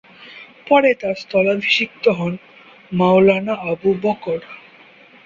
[0.67, 2.33] পরে তার স্থলাভিষিক্ত হন
[2.91, 4.39] মাওলানা আবু বকর।